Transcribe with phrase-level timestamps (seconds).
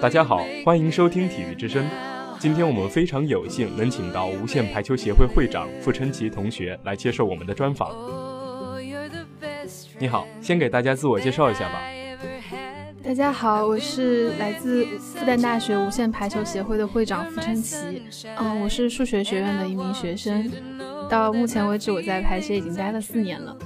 [0.00, 1.86] 大家好欢迎收听体育之声。
[2.38, 7.90] 今天我们非常有幸能请到无限排球协会会长傅晨琪同学来接受我们的专访。
[9.98, 11.80] 你好先给大家自我介绍一下吧。
[13.02, 18.02] 大家好我是来自复旦大学无限排球协会的会长傅晨琪
[18.36, 20.50] 嗯我是数学学院的一名学生。
[21.08, 23.56] 到目前为止我在排协已经待了四年了。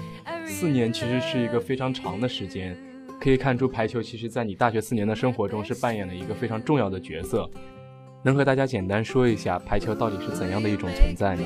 [0.46, 2.76] 四年其实是一个非常长的时间。
[3.20, 7.48] 可以看出，排球其实在你大学四年的生活中是扮演了一个非常重要的角色。
[8.22, 11.42] 能和大家简单说一下排球到底是怎样的一种存在呢？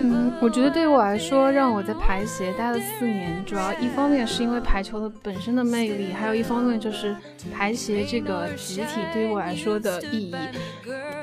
[0.00, 7.16] 嗯，我觉得对我来说，让我在排协待了四年，主要一方面是因为排球的本身的魅力，还有一方面就是
[7.52, 10.34] 排协这个集体对于我来说的意义。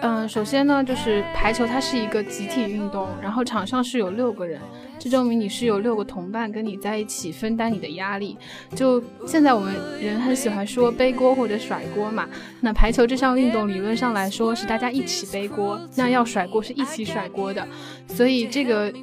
[0.06, 4.62] 嗯，首先呢，就是排球它是一个集体运动，然后场上是有六个人。
[5.00, 8.38] 这证明你是有六个同伴跟你在一起分担你的压力。
[8.76, 12.30] 就现在我们人很喜欢说背锅或者甩锅嘛，
[12.62, 17.68] 那排球这项运动理论上来说是大家一起背锅，那要甩锅是一起甩锅的。
[18.08, 18.94] 所以这个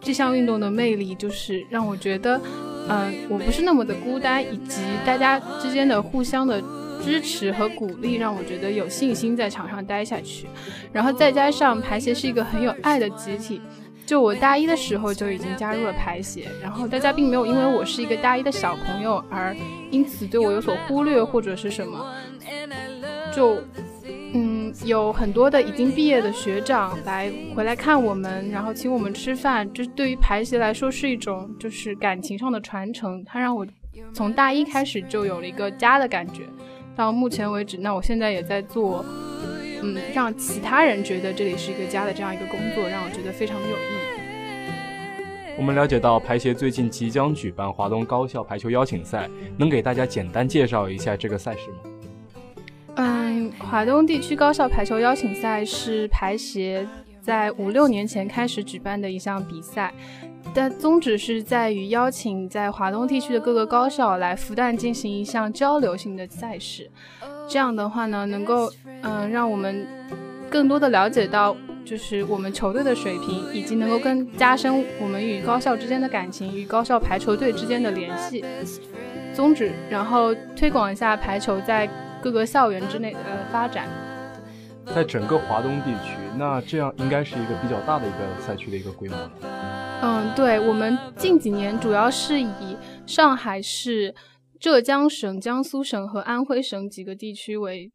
[0.00, 2.40] 这项运动的魅力就是让我觉得，
[2.88, 6.62] 嗯，我不是那么的孤单，以及大家之间的互相的
[7.02, 10.46] 支持和鼓励，让我觉得有信心在场上待下去。
[10.92, 13.60] 然后再加上排协是一个很有爱的集体。
[14.04, 19.56] 就我大一的时候就已经加入了排协，然后大家并没有因为我是一个大一的小朋友而
[19.90, 22.12] 因此对我有所忽略或者是什么。
[23.32, 23.62] 就
[24.34, 33.22] 嗯，有很多的已经毕业的学长来回来看我们，然后请我们吃饭，这对于排协来说是一种就是感情上的传承。
[33.24, 33.66] 它让我
[34.12, 36.42] 从大一开始就有了一个家的感觉，
[36.96, 39.04] 到目前为止，那我现在也在做。
[39.84, 43.84] 嗯，让其他人觉得这里是一个家的这样一个工作，让我觉得非常的有意义。
[45.58, 51.76] 我们了解到排协最近即将举办华东高校排球邀请赛，能给大家简单介绍一下这个赛事吗？
[52.94, 56.86] 嗯，华东地区高校排球邀请赛是排协
[57.22, 59.94] 在五六年前开始举办的一项比赛，
[60.52, 66.90] 但宗旨是在于邀请在华东地区的各个高校来复旦进行一项交流性的赛事。
[67.48, 68.70] 这样的话呢，能够
[69.02, 69.86] 嗯让我们
[70.50, 78.44] 更多的了解到，就是我们球队的水平，以及能够更加深我们与高校之间的感情，与高校排球队之间的联系
[79.32, 81.88] 宗旨，然后推广一下排球在
[82.20, 83.18] 各个校园之内的
[83.52, 83.86] 发展。
[84.94, 89.16] 在整个华东地区，那这样应该是一个比较大的一个赛区的一个规模。
[90.02, 92.76] 嗯，对，我们近几年主要是以
[93.06, 94.14] 上海市。
[94.60, 97.90] 浙江省、江苏省和安徽省几个地区为，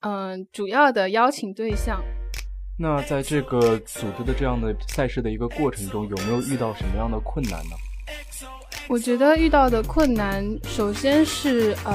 [0.00, 2.02] 嗯，主要的邀请对象。
[2.80, 7.76] 那在这个组织的这样的赛事的一个过程中，有没有遇到什么样的困难呢？
[8.90, 11.94] 我觉得遇到的困难，首先是，嗯，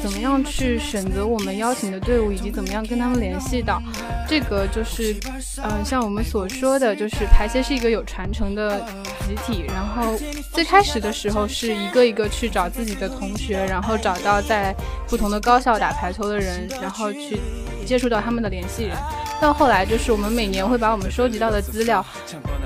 [0.00, 3.82] 怎么样去选择我们邀请的队伍，以及怎么样跟他们联系到，
[4.28, 5.16] 这个就是，
[5.64, 8.78] 嗯，像我们所说的就是排协是一个有传承的
[9.26, 10.16] 集体，然后
[10.52, 14.72] 最开始的时候是一个一个去找自己的同学，然后找到在
[15.08, 17.40] 不同的高校打排球的人，然后去
[17.84, 18.96] 接触到他们的联系人。
[19.40, 22.04] 到后来，就是我们每年会把我们收集到的资料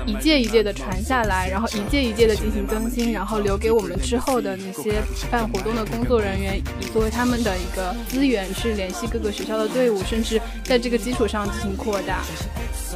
[0.05, 12.21] 一届一届的传下来，然后一届一届的进行更新，然后留给我们之后的那些办活动的工作人员，以作为他们的一个资源去联系各个学校的队伍，甚至在这个基础上进行扩大。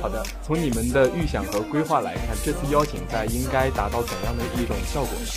[0.01, 5.27] 好的，从你们的预想和规划来看，这次邀请赛应该达到怎样的一种效果呢？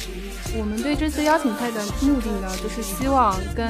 [0.59, 3.67] 我们对这次邀请赛的目的呢，就是希望跟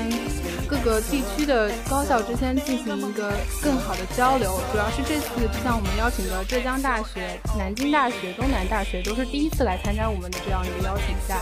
[0.68, 4.57] 各个地区的高校之间进行一个更好的交流。
[4.70, 11.40] 主要是这次，就像我们邀请的浙江大学、南京大学、东南大学，都是第一次来参加我们的这样一个邀请赛。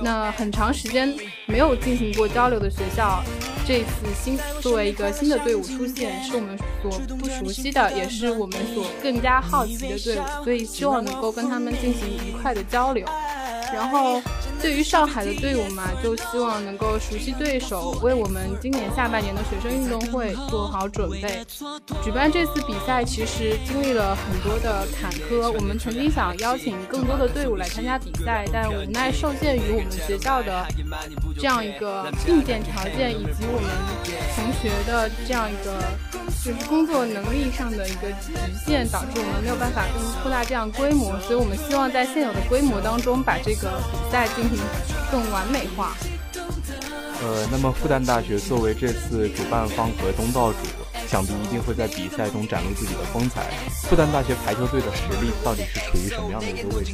[0.00, 1.14] 那很长时间
[1.46, 3.22] 没有进行过交流的学校，
[3.66, 13.06] 这次新作为一个新的队伍出现，是我们所不熟悉的，也是我们所更加好奇的队伍，所以希望能够跟他们进行愉快的交流，
[13.72, 14.20] 然后。
[14.66, 21.46] 对于上海的队伍嘛，就希望能够熟悉对手，为我们今年下半年的学生运动会做好准备。
[22.02, 30.66] 举办这次比赛其实经历了很多的坎坷，我们曾经想邀请更多的队伍来参加比赛，但无奈受限于我们学校的
[31.36, 33.70] 这样一个硬件条件以及我们
[34.34, 35.80] 同学的这样一个。
[36.46, 38.32] 就是工作能力上的一个局
[38.64, 44.55] 限，导致我们没有办法更扩大这样规模，所以我们希望在现有的规模当中把这个比赛进行
[45.10, 45.96] 更完美化。
[47.22, 50.58] 呃，那么复旦大学作为这次主办方和东道主，
[51.08, 53.46] 想必一定会在比赛中展露自己的风采。
[53.84, 56.92] 复旦大学排球队的实力到底是处于什么样的一个位置？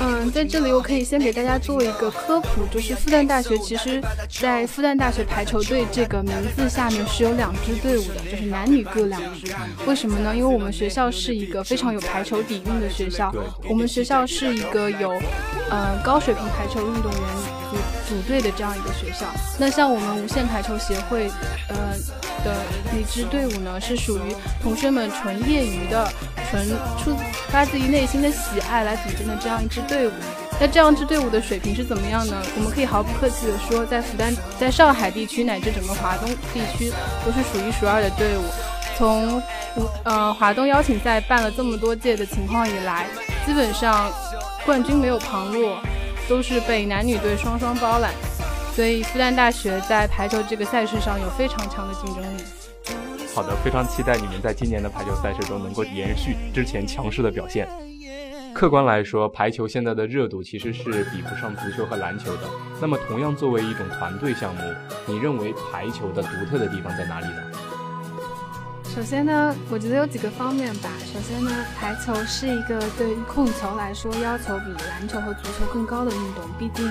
[0.00, 4.00] 嗯，在这里我可以先给大家做一个科普，就是复旦大学其实
[4.30, 9.52] 在复旦大学排球队这个名字下面是有两支队伍的，就是男女各两支。
[9.86, 10.34] 为什么呢？
[10.36, 13.34] 因为我们学校是一个非常有排球底蕴的学校，
[13.68, 15.10] 我们学校是一个有
[15.70, 17.20] 呃高水平排球运动员
[17.70, 17.76] 组
[18.14, 19.26] 组队的这样一个学校。
[19.58, 21.28] 那像我们无限排球协会，
[21.68, 21.94] 呃
[22.48, 22.56] 的
[22.90, 26.08] 那支队伍呢，是属于同学们纯业余的。
[26.50, 26.66] 纯
[27.04, 27.14] 出
[27.50, 30.12] 发自于内心的喜爱来组建的这样一支队伍，
[30.58, 32.34] 那这样一支队伍的水平是怎么样呢？
[32.56, 36.90] 我们可以毫不客气的说，在复旦，在上海地区乃至整个华东地区
[37.22, 38.44] 都是数一数二的队伍。
[38.96, 39.42] 从
[40.04, 43.06] 呃华东邀请赛办了这么多届的情况以来，
[43.44, 44.10] 基本上
[44.64, 45.78] 冠军没有旁落，
[46.30, 48.10] 都是被男女队双双包揽。
[48.78, 52.44] 所以复旦大学在排球这个赛事上有非常强的竞争力。
[53.34, 57.68] 好的，非常期待你们在今年的排球赛事中能够延续之前强势的表现。
[58.54, 62.42] 客观来说，排球现在的热度其实是比不上足球和篮球的。
[62.80, 64.62] 那么，同样作为一种团队项目，
[65.06, 67.42] 你认为排球的独特的地方在哪里呢？
[68.84, 70.88] 首先呢，我觉得有几个方面吧。
[71.12, 76.88] 首先呢，排球是一个对于控球来说要求比篮球和足球更高的运动，毕竟。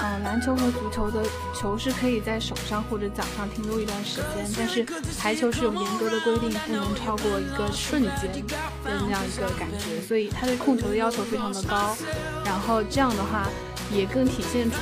[0.00, 1.22] 嗯，篮球和足球的
[1.52, 4.86] 球是可以在手上或者脚上停留一段时间，但是
[5.18, 8.54] 排球是有严格的规定，不能超过一个瞬间的
[8.84, 11.96] 那样一个感觉，所以它对控球的要求非常的高。
[12.44, 13.48] 然后这样的话，
[13.92, 14.76] 也更体现出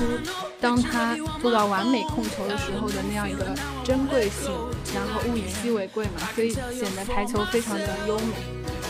[0.60, 3.46] 当他做到完美控球的时候的那样一个
[3.82, 4.52] 珍贵性。
[4.94, 8.34] 然后物以稀为贵嘛，所以显得排球非常的优美。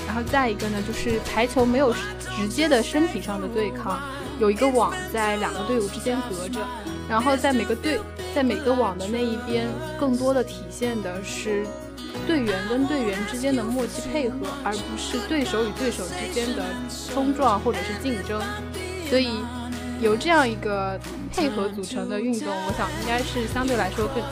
[0.07, 1.93] 然后再一个呢，就是排球没有
[2.37, 4.01] 直接的身体上的对抗。
[4.39, 6.61] 有一个网在两个队伍之间隔着，
[7.09, 7.99] 然后在每个队
[8.35, 9.67] 在每个网的那一边，
[9.99, 11.67] 更多的体现的是
[12.27, 16.63] 队员跟队员之间的默契配合，而不是对手与对手之间的
[17.13, 18.41] 冲撞或者是竞争。
[19.09, 19.41] 所以
[20.01, 21.01] 由这样一个
[21.33, 24.23] 配合组成的运动，我想应该是相对来说更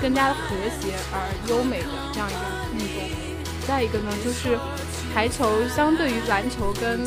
[0.00, 2.40] 更加和谐而优美的这样一个
[2.78, 3.02] 运动。
[3.66, 4.58] 再一个呢，就是
[5.12, 7.00] 排球相对于篮球跟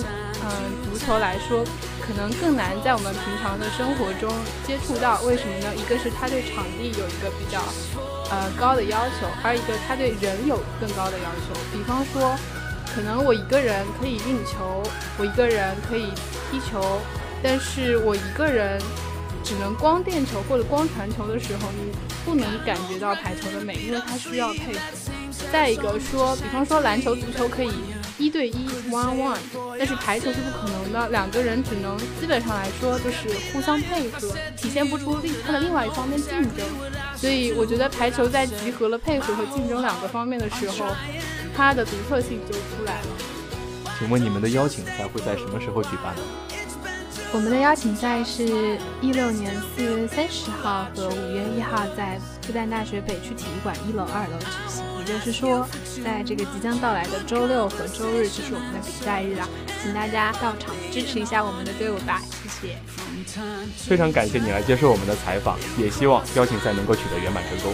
[0.46, 1.66] 嗯足球来说。
[2.06, 4.32] 可能更难在我们平常的生活中
[4.64, 5.74] 接触到，为什么呢？
[5.76, 7.60] 一个是他对场地有一个比较
[8.30, 11.60] 呃高的要求，还有一个他对人有更高的要求。
[11.74, 12.38] 比方说，
[12.94, 14.84] 可能我一个人可以运球，
[15.18, 16.12] 我一个人可以
[16.52, 17.02] 踢球，
[17.42, 18.80] 但是我一个人
[19.44, 21.92] 只能光垫球或者光传球的时候，你
[22.24, 24.80] 不能感觉到排球的美，因为它需要配合。
[25.52, 27.72] 再一个说，比方说篮球、足球可以。
[28.18, 29.38] 一对一 one one，
[29.78, 36.66] 但是排球是不可能的，两个人只能基本上来说就是互相配合，体现不出另他的另外一方面竞争。
[37.16, 40.86] 所以我觉得排球在集合了配合和竞争两个方面的时候，
[41.56, 43.08] 它的独特性就出来了。
[44.00, 46.22] 请问你们的邀请赛会在什么时候举办呢？
[47.34, 54.95] 我们的邀请赛是一六年四月三十号和五月一号在复旦大学北区体育馆一楼、二楼举行。
[55.06, 55.68] 也就是说，
[56.04, 59.48] 在这个即将到来的周六和周日就是我们的比赛日了，
[59.84, 62.78] 请大家到场支持一下我们的队伍吧，谢谢。
[63.78, 67.74] 非常感谢你来接受我们的采访，也希望邀请赛能够取得圆满成功。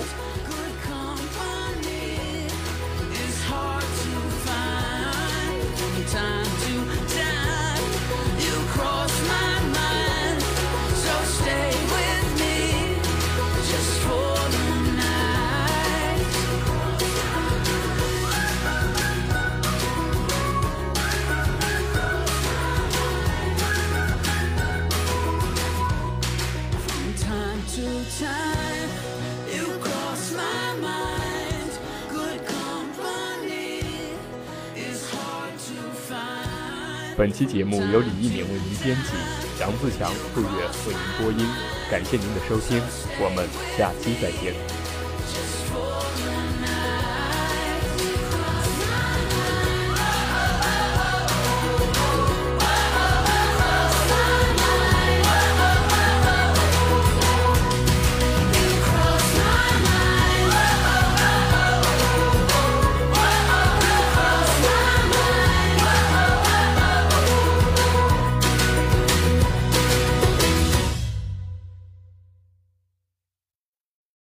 [37.22, 39.12] 本期节目由李一鸣为您编辑，
[39.60, 40.48] 杨自强、杜月
[40.88, 41.48] 为您播音。
[41.88, 42.82] 感谢您的收听，
[43.20, 43.48] 我们
[43.78, 44.81] 下期再见。